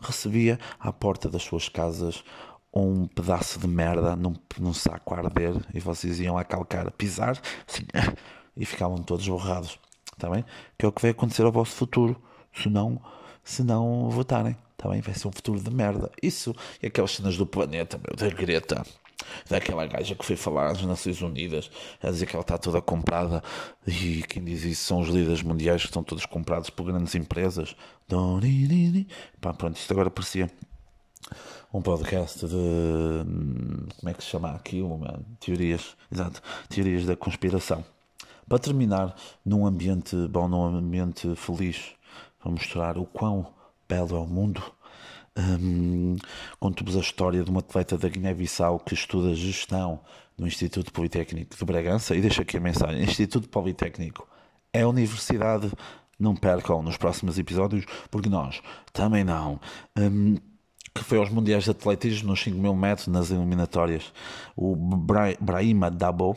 recebia 0.00 0.58
à 0.80 0.92
porta 0.92 1.30
das 1.30 1.44
suas 1.44 1.68
casas 1.68 2.24
um 2.74 3.06
pedaço 3.06 3.60
de 3.60 3.68
merda 3.68 4.16
num, 4.16 4.34
num 4.58 4.74
saco 4.74 5.14
a 5.14 5.18
arder 5.18 5.54
e 5.72 5.78
vocês 5.78 6.18
iam 6.18 6.34
lá 6.34 6.42
calcar, 6.42 6.90
pisar 6.90 7.40
assim, 7.68 7.84
e 8.56 8.66
ficavam 8.66 8.98
todos 8.98 9.28
borrados, 9.28 9.78
tá 10.18 10.28
bem? 10.28 10.44
Que 10.76 10.84
é 10.84 10.88
o 10.88 10.92
que 10.92 11.00
vai 11.00 11.12
acontecer 11.12 11.44
ao 11.44 11.52
vosso 11.52 11.76
futuro, 11.76 12.20
se 12.52 12.68
não, 12.68 13.00
se 13.44 13.62
não 13.62 14.10
votarem 14.10 14.56
também 14.84 15.00
vai 15.00 15.14
ser 15.14 15.28
um 15.28 15.32
futuro 15.32 15.58
de 15.58 15.70
merda. 15.70 16.10
Isso 16.22 16.54
e 16.82 16.86
aquelas 16.86 17.12
cenas 17.12 17.38
do 17.38 17.46
planeta, 17.46 17.98
meu, 17.98 18.14
da 18.14 18.28
Greta, 18.28 18.84
daquela 19.48 19.86
gaja 19.86 20.14
que 20.14 20.24
foi 20.24 20.36
falar 20.36 20.72
às 20.72 20.82
Nações 20.82 21.22
Unidas, 21.22 21.70
a 22.02 22.10
dizer 22.10 22.26
que 22.26 22.36
ela 22.36 22.42
está 22.42 22.58
toda 22.58 22.82
comprada, 22.82 23.42
e 23.86 24.22
quem 24.24 24.44
diz 24.44 24.62
isso 24.62 24.84
são 24.84 25.00
os 25.00 25.08
líderes 25.08 25.42
mundiais 25.42 25.80
que 25.80 25.88
estão 25.88 26.04
todos 26.04 26.26
comprados 26.26 26.68
por 26.68 26.84
grandes 26.84 27.14
empresas. 27.14 27.74
Pá, 29.40 29.54
pronto, 29.54 29.76
isto 29.76 29.90
agora 29.90 30.10
parecia 30.10 30.50
um 31.72 31.80
podcast 31.80 32.46
de. 32.46 32.54
Como 33.96 34.10
é 34.10 34.12
que 34.12 34.22
se 34.22 34.28
chama 34.28 34.50
aquilo, 34.50 34.98
mano? 34.98 35.24
Teorias. 35.40 35.96
Exato. 36.12 36.42
Teorias 36.68 37.06
da 37.06 37.16
conspiração. 37.16 37.82
Para 38.46 38.58
terminar, 38.58 39.16
num 39.44 39.66
ambiente 39.66 40.14
bom, 40.28 40.46
num 40.46 40.76
ambiente 40.76 41.34
feliz, 41.34 41.94
para 42.38 42.50
mostrar 42.50 42.98
o 42.98 43.06
quão 43.06 43.54
belo 43.88 44.16
é 44.16 44.20
o 44.20 44.26
mundo, 44.26 44.62
Um, 45.36 46.16
Conto-vos 46.60 46.96
a 46.96 47.00
história 47.00 47.42
de 47.42 47.50
uma 47.50 47.58
atleta 47.58 47.98
da 47.98 48.08
Guiné-Bissau 48.08 48.78
que 48.78 48.94
estuda 48.94 49.34
gestão 49.34 50.00
no 50.38 50.46
Instituto 50.46 50.92
Politécnico 50.92 51.56
de 51.56 51.64
Bragança 51.64 52.14
e 52.14 52.20
deixo 52.20 52.42
aqui 52.42 52.56
a 52.56 52.60
mensagem: 52.60 53.02
Instituto 53.02 53.48
Politécnico 53.48 54.28
é 54.72 54.82
a 54.82 54.88
universidade. 54.88 55.72
Não 56.16 56.36
percam 56.36 56.80
nos 56.80 56.96
próximos 56.96 57.40
episódios, 57.40 57.84
porque 58.08 58.28
nós 58.28 58.62
também 58.92 59.24
não. 59.24 59.60
Um, 59.98 60.36
que 60.94 61.02
foi 61.02 61.18
aos 61.18 61.28
Mundiais 61.28 61.64
de 61.64 61.70
Atletismo 61.70 62.28
nos 62.28 62.40
5 62.40 62.56
mil 62.56 62.72
metros 62.72 63.08
nas 63.08 63.32
eliminatórias. 63.32 64.12
O 64.54 64.76
Bra 64.76 65.34
Brahima 65.40 65.90
Dabo, 65.90 66.36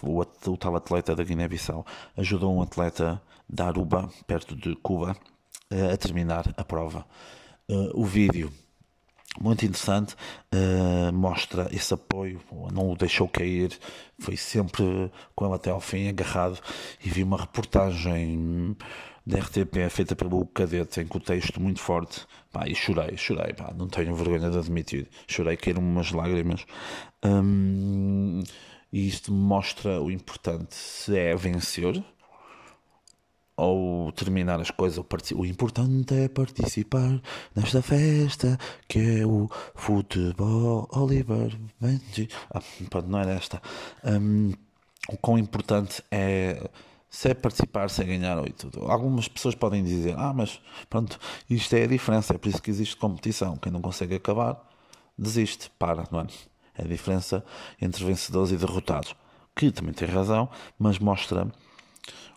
o, 0.00 0.20
o 0.20 0.56
tal 0.56 0.76
atleta 0.76 1.16
da 1.16 1.24
Guiné-Bissau, 1.24 1.84
ajudou 2.16 2.54
um 2.54 2.62
atleta 2.62 3.20
da 3.48 3.66
Aruba, 3.66 4.08
perto 4.28 4.54
de 4.54 4.76
Cuba, 4.76 5.16
a 5.70 5.96
terminar 5.96 6.52
a 6.56 6.64
prova. 6.64 7.04
Uh, 7.68 7.90
o 7.94 8.04
vídeo 8.04 8.50
muito 9.40 9.64
interessante, 9.64 10.14
uh, 10.52 11.12
mostra 11.12 11.68
esse 11.72 11.94
apoio, 11.94 12.40
não 12.72 12.90
o 12.90 12.96
deixou 12.96 13.28
cair, 13.28 13.78
foi 14.18 14.36
sempre 14.36 15.12
com 15.34 15.44
ele 15.44 15.54
até 15.54 15.70
ao 15.70 15.80
fim, 15.80 16.08
agarrado, 16.08 16.58
e 17.04 17.08
vi 17.08 17.22
uma 17.22 17.38
reportagem 17.38 18.76
da 19.24 19.38
RTP 19.38 19.90
feita 19.90 20.16
pelo 20.16 20.46
Cadete, 20.46 21.00
em 21.00 21.06
contexto 21.06 21.60
muito 21.60 21.80
forte, 21.80 22.26
pá, 22.50 22.66
e 22.66 22.74
chorei, 22.74 23.16
chorei, 23.16 23.52
pá, 23.52 23.72
não 23.76 23.86
tenho 23.86 24.14
vergonha 24.14 24.50
de 24.50 24.58
admitir, 24.58 25.08
chorei, 25.26 25.56
caíram 25.56 25.82
umas 25.82 26.10
lágrimas, 26.10 26.64
um, 27.24 28.42
e 28.92 29.06
isto 29.06 29.30
mostra 29.30 30.00
o 30.00 30.10
importante, 30.10 30.74
se 30.74 31.16
é 31.16 31.36
vencer, 31.36 32.02
ou 33.58 34.12
terminar 34.12 34.60
as 34.60 34.70
coisas. 34.70 35.04
O 35.34 35.44
importante 35.44 36.14
é 36.14 36.28
participar 36.28 37.20
nesta 37.54 37.82
festa 37.82 38.56
que 38.86 39.20
é 39.20 39.26
o 39.26 39.50
futebol. 39.74 40.88
Oliver 40.92 41.58
Benji. 41.80 42.28
Ah, 42.50 42.62
pronto, 42.88 43.08
não 43.08 43.18
era 43.18 43.32
esta. 43.32 43.60
Um, 44.04 44.52
o 45.08 45.16
quão 45.16 45.36
importante 45.36 46.02
é 46.10 46.70
se 47.10 47.30
é 47.30 47.34
participar, 47.34 47.90
se 47.90 48.02
é 48.02 48.04
ganhar 48.04 48.38
ou 48.38 48.48
tudo. 48.52 48.84
Algumas 48.88 49.26
pessoas 49.26 49.56
podem 49.56 49.82
dizer: 49.82 50.14
Ah, 50.16 50.32
mas 50.32 50.60
pronto, 50.88 51.18
isto 51.50 51.74
é 51.74 51.82
a 51.82 51.86
diferença, 51.86 52.34
é 52.34 52.38
por 52.38 52.48
isso 52.48 52.62
que 52.62 52.70
existe 52.70 52.96
competição. 52.96 53.56
Quem 53.56 53.72
não 53.72 53.80
consegue 53.80 54.14
acabar, 54.14 54.62
desiste, 55.18 55.68
para, 55.78 56.06
não 56.12 56.20
é? 56.20 56.26
É 56.76 56.84
a 56.84 56.86
diferença 56.86 57.44
entre 57.82 58.04
vencedores 58.04 58.52
e 58.52 58.56
derrotados. 58.56 59.16
Que 59.56 59.72
também 59.72 59.92
tem 59.92 60.06
razão, 60.06 60.48
mas 60.78 61.00
mostra 61.00 61.50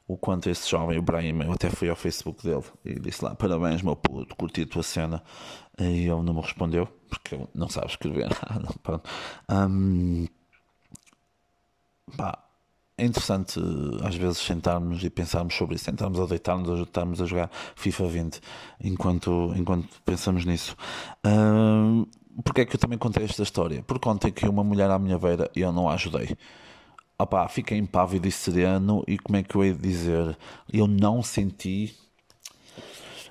o 0.07 0.17
quanto 0.17 0.49
esse 0.49 0.69
jovem, 0.69 0.97
o 0.97 1.01
Brahim, 1.01 1.41
eu 1.43 1.53
até 1.53 1.69
fui 1.69 1.89
ao 1.89 1.95
Facebook 1.95 2.43
dele 2.43 2.63
e 2.83 2.99
disse 2.99 3.23
lá: 3.23 3.33
Parabéns, 3.35 3.81
meu 3.81 3.95
puto, 3.95 4.35
curti 4.35 4.63
a 4.63 4.67
tua 4.67 4.83
cena. 4.83 5.23
E 5.79 6.07
ele 6.07 6.21
não 6.21 6.33
me 6.33 6.41
respondeu, 6.41 6.87
porque 7.09 7.35
ele 7.35 7.47
não 7.55 7.69
sabe 7.69 7.87
escrever 7.87 8.29
nada. 8.49 8.67
Pronto. 8.83 9.09
Um, 9.49 10.27
pá, 12.17 12.37
é 12.97 13.05
interessante 13.05 13.59
às 14.03 14.15
vezes 14.15 14.37
sentarmos 14.37 15.03
e 15.03 15.09
pensarmos 15.09 15.55
sobre 15.55 15.75
isso, 15.75 15.85
sentarmos 15.85 16.19
a 16.19 16.25
deitar-nos, 16.25 16.79
a 16.79 16.83
estarmos 16.83 17.21
a 17.21 17.25
jogar 17.25 17.49
FIFA 17.75 18.07
20 18.07 18.41
enquanto, 18.83 19.53
enquanto 19.55 19.87
pensamos 20.03 20.45
nisso. 20.45 20.75
Um, 21.25 22.05
porque 22.43 22.61
é 22.61 22.65
que 22.65 22.75
eu 22.75 22.79
também 22.79 22.99
contei 22.99 23.23
esta 23.23 23.43
história? 23.43 23.83
Porque 23.83 24.07
ontem 24.07 24.31
que 24.31 24.47
uma 24.47 24.63
mulher 24.63 24.89
à 24.89 24.99
minha 24.99 25.17
beira 25.17 25.49
e 25.55 25.61
eu 25.61 25.71
não 25.71 25.89
a 25.89 25.93
ajudei 25.93 26.37
opá, 27.23 27.47
fiquei 27.47 27.77
impávido 27.77 28.27
e 28.27 28.31
sereno 28.31 29.03
e 29.07 29.17
como 29.17 29.37
é 29.37 29.43
que 29.43 29.55
eu 29.55 29.63
hei 29.63 29.73
de 29.73 29.81
dizer? 29.81 30.37
Eu 30.71 30.87
não 30.87 31.21
senti 31.23 31.95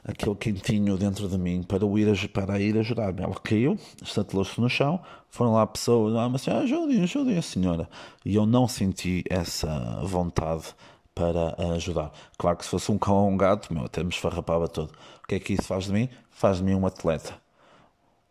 aquele 0.05 0.35
quentinho 0.35 0.97
dentro 0.97 1.29
de 1.29 1.39
mim 1.39 1.63
para, 1.63 1.85
o 1.85 1.99
ir, 1.99 2.09
a, 2.09 2.29
para 2.29 2.61
ir 2.61 2.77
ajudar. 2.79 3.19
Ela 3.19 3.35
caiu, 3.35 3.79
estatelou-se 4.03 4.61
no 4.61 4.69
chão, 4.69 5.01
foram 5.29 5.53
lá 5.53 5.67
pessoas, 5.67 6.15
ah, 6.17 6.29
mas 6.29 6.47
assim, 6.47 6.51
ajudem, 6.51 7.03
ajudem 7.03 7.39
a 7.39 7.43
senhora. 7.43 7.89
E 8.25 8.35
eu 8.35 8.47
não 8.47 8.67
senti 8.67 9.23
essa 9.29 10.01
vontade 10.03 10.75
para 11.15 11.55
ajudar. 11.75 12.13
Claro 12.39 12.57
que 12.57 12.65
se 12.65 12.71
fosse 12.71 12.91
um 12.91 12.99
cão 12.99 13.15
ou 13.15 13.31
um 13.31 13.37
gato, 13.37 13.73
meu, 13.73 13.85
até 13.85 14.03
me 14.03 14.11
esfarrapava 14.11 14.69
todo. 14.69 14.91
O 15.23 15.27
que 15.29 15.35
é 15.35 15.41
que 15.41 15.53
isso 15.53 15.65
faz 15.65 15.85
de 15.85 15.93
mim? 15.93 16.09
Faz 16.31 16.59
de 16.59 16.65
mim 16.65 16.75
um 16.75 16.87
atleta. 16.87 17.35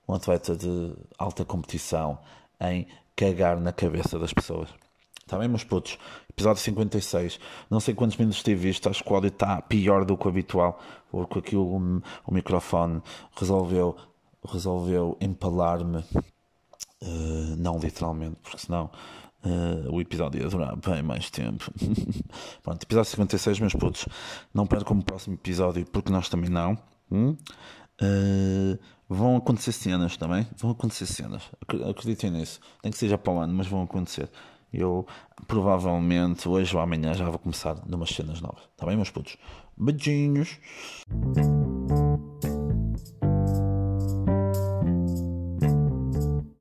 Um 0.07 0.13
atleta 0.13 0.55
de 0.55 0.93
alta 1.17 1.45
competição 1.45 2.17
em 2.59 2.87
cagar 3.15 3.59
na 3.59 3.71
cabeça 3.71 4.17
das 4.17 4.33
pessoas. 4.33 4.69
Está 5.29 5.37
bem, 5.37 5.47
meus 5.47 5.63
putos? 5.63 5.95
Episódio 6.27 6.59
56. 6.59 7.39
Não 7.69 7.79
sei 7.79 7.93
quantos 7.93 8.17
minutos 8.17 8.41
tive 8.41 8.61
visto. 8.61 8.89
Acho 8.89 9.03
que 9.03 9.11
o 9.11 9.13
áudio 9.13 9.27
está 9.27 9.61
pior 9.61 10.03
do 10.03 10.17
que 10.17 10.25
o 10.25 10.29
habitual. 10.29 10.81
Porque 11.11 11.37
aqui 11.37 11.55
o, 11.55 12.01
o 12.25 12.33
microfone 12.33 12.99
resolveu, 13.39 13.95
resolveu 14.43 15.15
empalar-me. 15.21 15.99
Uh, 16.99 17.55
não 17.59 17.77
literalmente, 17.77 18.37
porque 18.41 18.57
senão 18.57 18.89
uh, 19.45 19.93
o 19.93 20.01
episódio 20.01 20.41
ia 20.41 20.49
durar 20.49 20.75
bem 20.75 21.03
mais 21.03 21.29
tempo. 21.29 21.71
Pronto, 22.63 22.81
episódio 22.81 23.11
56, 23.11 23.59
meus 23.59 23.73
putos. 23.73 24.07
Não 24.51 24.65
percam 24.65 24.97
o 24.97 25.03
próximo 25.03 25.35
episódio, 25.35 25.85
porque 25.85 26.11
nós 26.11 26.27
também 26.27 26.49
não. 26.49 26.75
Hum? 27.11 27.37
Uh, 28.01 28.79
vão 29.07 29.37
acontecer 29.37 29.73
cenas 29.73 30.17
também. 30.17 30.47
Vão 30.57 30.71
acontecer 30.71 31.05
cenas. 31.05 31.43
Acreditem 31.87 32.31
nisso. 32.31 32.59
Nem 32.83 32.91
que 32.91 32.97
seja 32.97 33.15
para 33.15 33.31
o 33.31 33.39
ano, 33.39 33.53
mas 33.53 33.67
vão 33.67 33.83
acontecer. 33.83 34.27
Eu 34.71 35.05
provavelmente 35.47 36.47
hoje 36.47 36.75
ou 36.75 36.81
amanhã 36.81 37.13
já 37.13 37.29
vou 37.29 37.39
começar 37.39 37.75
numas 37.87 38.09
cenas 38.09 38.41
novas. 38.41 38.63
Tá 38.77 38.85
bem, 38.85 38.95
meus 38.95 39.09
putos? 39.09 39.37
Beijinhos! 39.77 40.59